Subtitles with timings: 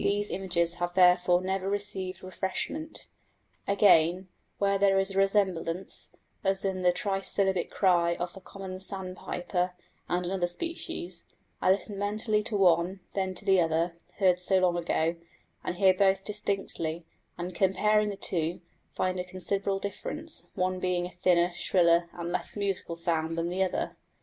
[0.03, 3.07] These images have therefore never received refreshment.
[3.67, 6.11] Again, where there is a resemblance,
[6.43, 9.75] as in the trisyllabic cry of the common sandpiper
[10.09, 11.25] and another species,
[11.61, 15.17] I listen mentally to one, then to the other, heard so long ago,
[15.63, 17.05] and hear both distinctly,
[17.37, 22.57] and comparing the two, find a considerable difference, one being a thinner, shriller, and less
[22.57, 23.97] musical sound than the other.